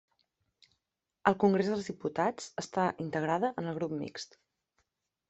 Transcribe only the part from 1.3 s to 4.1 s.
Al Congrés dels Diputats està integrada en el grup